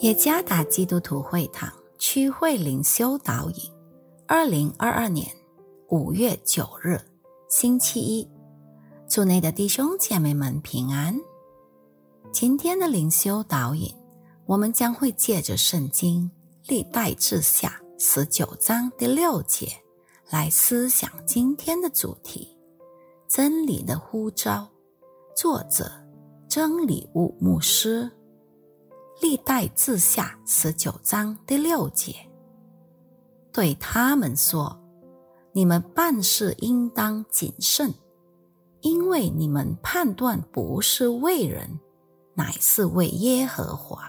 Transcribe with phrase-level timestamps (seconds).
[0.00, 3.68] 耶加达基督徒会堂区会灵修导引，
[4.28, 5.26] 二零二二年
[5.88, 7.00] 五月九日，
[7.48, 8.28] 星期一，
[9.08, 11.18] 祝内的弟兄姐妹们平安。
[12.30, 13.92] 今天的灵修导引，
[14.46, 16.30] 我们将会借着圣经
[16.68, 19.66] 历代志下十九章第六节
[20.30, 22.56] 来思想今天的主题：
[23.26, 24.68] 真理的呼召。
[25.36, 25.90] 作者：
[26.48, 28.08] 真理物牧师。
[29.20, 32.14] 历代志下十九章第六节，
[33.52, 34.78] 对他们说
[35.52, 37.92] ：“你们办事应当谨慎，
[38.80, 41.68] 因为你们判断不是为人，
[42.34, 44.08] 乃是为耶和华。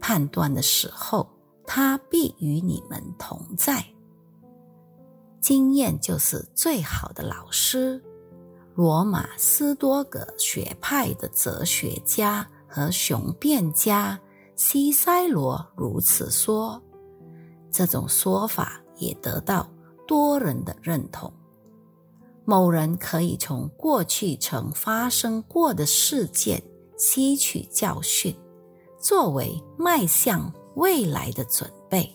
[0.00, 1.28] 判断的时候，
[1.66, 3.84] 他必与你们同在。
[5.40, 8.00] 经验就是最好的老师。
[8.76, 14.18] 罗马斯多葛学派的哲学家。”和雄辩家
[14.56, 16.82] 西塞罗如此说，
[17.70, 19.70] 这种说法也得到
[20.08, 21.32] 多人的认同。
[22.44, 26.60] 某人可以从过去曾发生过的事件
[26.96, 28.36] 吸取教训，
[28.98, 32.12] 作为迈向未来的准备。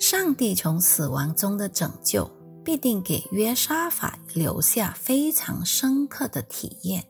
[0.00, 2.28] 上帝从死亡中的拯救，
[2.64, 7.06] 必定给约沙法留下非常深刻的体验。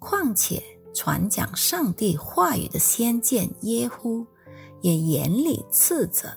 [0.00, 0.60] 况且，
[0.92, 4.26] 传讲上帝话语的先见耶夫
[4.80, 6.28] 也严厉斥责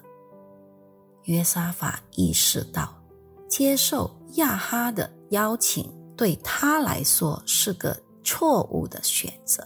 [1.24, 2.94] 约沙法，意识到
[3.48, 9.66] 接受亚哈的邀请对他来说是个错误的选择。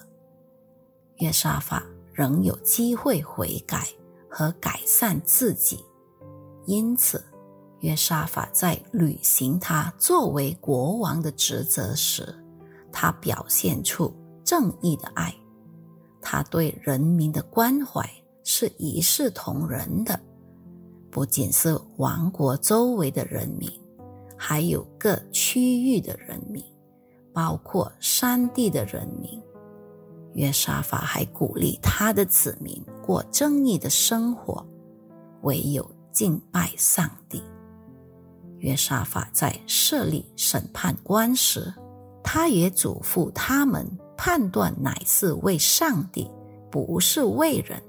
[1.16, 3.88] 约沙法仍有机会悔改
[4.30, 5.84] 和改善自己，
[6.68, 7.26] 因此，
[7.80, 12.34] 约沙法在履行他作为国王的职责时。
[13.00, 14.12] 他表现出
[14.44, 15.32] 正义的爱，
[16.20, 18.04] 他对人民的关怀
[18.44, 20.20] 是一视同仁的，
[21.12, 23.70] 不仅是王国周围的人民，
[24.36, 26.64] 还有各区域的人民，
[27.32, 29.40] 包括山地的人民。
[30.34, 34.66] 约沙法还鼓励他的子民过正义的生活，
[35.44, 37.44] 唯有敬拜上帝。
[38.58, 41.72] 约沙法在设立审判官时。
[42.30, 46.30] 他也嘱咐他们判断乃是为上帝，
[46.70, 47.82] 不是为人。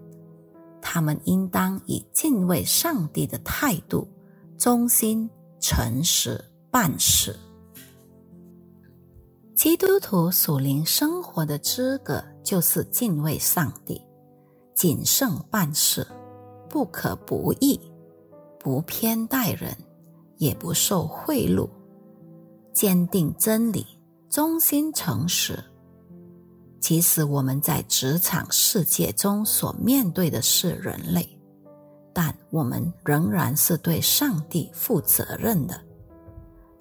[0.80, 4.06] 他们应当以敬畏上帝的态度，
[4.56, 5.28] 忠心
[5.58, 6.40] 诚实
[6.70, 7.34] 办事。
[9.56, 14.00] 基督徒属灵生活的资格就是敬畏上帝，
[14.72, 16.06] 谨慎办事，
[16.68, 17.80] 不可不义，
[18.60, 19.76] 不偏待人，
[20.36, 21.68] 也不受贿赂，
[22.72, 23.84] 坚定真理。
[24.28, 25.62] 忠心诚实。
[26.80, 31.28] 其实我们在职场世界中所面对的是人类，
[32.12, 35.80] 但我们仍然是对上帝负责任的。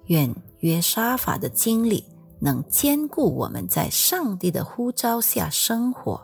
[0.06, 2.04] 愿约沙法的经历
[2.38, 6.20] 能兼顾我们在上帝的呼召下生活。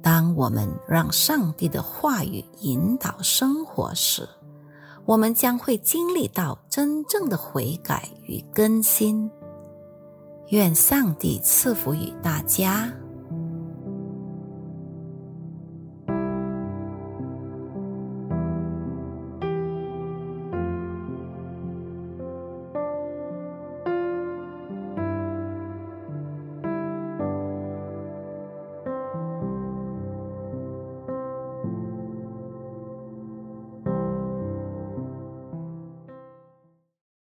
[0.00, 4.28] 当我们让上帝的话语引导生活时，
[5.04, 9.30] 我们将会经历到真正的悔改与更新。
[10.52, 12.92] 愿上帝赐福于大家。